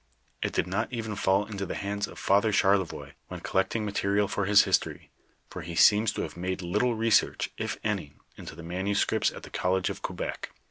[0.41, 4.45] It did not even fall into the hands of Father Charlevoix when collecting material for
[4.45, 5.11] his history,
[5.47, 9.51] for he seems to have made little research if any into the nmnuscriptb tt the
[9.51, 10.49] college of Quebec.